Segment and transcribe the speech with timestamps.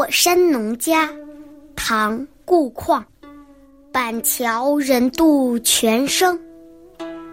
[0.00, 1.10] 过山农家，
[1.76, 3.04] 唐·顾况。
[3.92, 6.40] 板桥人度泉声，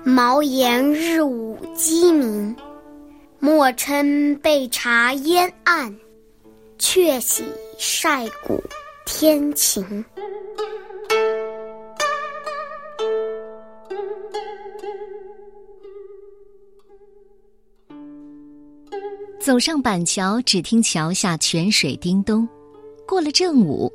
[0.04, 2.54] 茅檐日午鸡鸣。
[3.40, 5.98] 莫称被茶烟暗，
[6.78, 7.46] 却喜
[7.78, 8.62] 晒谷
[9.06, 10.04] 天晴。
[19.40, 22.46] 走上板桥，只听桥下泉水叮咚。
[23.08, 23.92] 过了正午，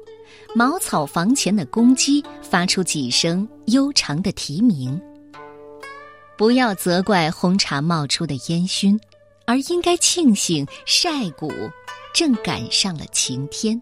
[0.54, 4.98] 茅草房前的公鸡发出几声悠长的啼鸣。
[6.38, 8.98] 不要责怪红茶冒出的烟熏，
[9.46, 11.52] 而应该庆幸晒谷
[12.14, 13.80] 正赶上了晴天。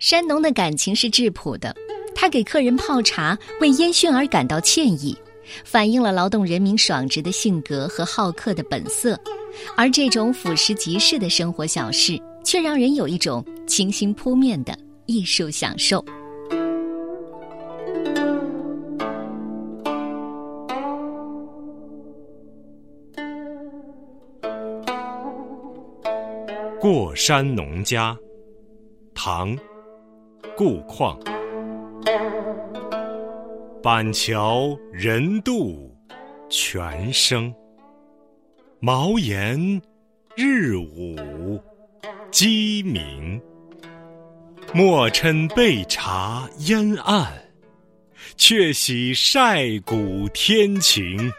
[0.00, 1.74] 山农的感情是质朴的，
[2.12, 5.16] 他给客人泡茶，为烟熏而感到歉意，
[5.64, 9.18] 反映了劳动人民爽直的性格和好客的本色。
[9.76, 14.76] 而这种俯拾即是的生活小事，却让人有一种清新扑面的
[15.06, 16.04] 艺术享受。
[26.80, 28.16] 过山农家，
[29.12, 29.54] 唐·
[30.56, 31.18] 顾况。
[33.82, 35.94] 板桥人渡
[36.48, 37.52] 泉声。
[38.80, 39.58] 茅檐
[40.36, 41.60] 日午
[42.30, 43.40] 鸡鸣，
[44.74, 47.26] 莫嗔被茶烟暗，
[48.36, 51.32] 却喜晒谷天晴。